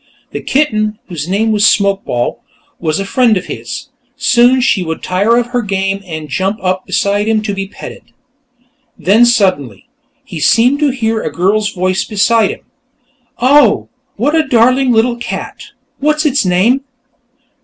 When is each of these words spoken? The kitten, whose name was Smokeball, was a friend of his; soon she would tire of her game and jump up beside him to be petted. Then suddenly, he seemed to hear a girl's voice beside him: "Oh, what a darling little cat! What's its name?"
The 0.31 0.41
kitten, 0.41 0.97
whose 1.09 1.27
name 1.29 1.51
was 1.51 1.63
Smokeball, 1.63 2.39
was 2.79 2.99
a 2.99 3.05
friend 3.05 3.37
of 3.37 3.45
his; 3.45 3.89
soon 4.15 4.59
she 4.59 4.81
would 4.83 5.03
tire 5.03 5.37
of 5.37 5.49
her 5.51 5.61
game 5.61 6.01
and 6.07 6.27
jump 6.27 6.57
up 6.59 6.87
beside 6.87 7.27
him 7.27 7.43
to 7.43 7.53
be 7.53 7.67
petted. 7.67 8.05
Then 8.97 9.25
suddenly, 9.25 9.87
he 10.23 10.39
seemed 10.39 10.79
to 10.79 10.89
hear 10.89 11.21
a 11.21 11.31
girl's 11.31 11.69
voice 11.71 12.03
beside 12.03 12.49
him: 12.49 12.61
"Oh, 13.37 13.89
what 14.15 14.33
a 14.33 14.47
darling 14.47 14.91
little 14.91 15.17
cat! 15.17 15.65
What's 15.99 16.25
its 16.25 16.45
name?" 16.47 16.83